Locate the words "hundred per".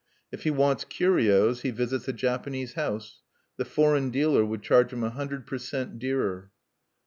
5.11-5.59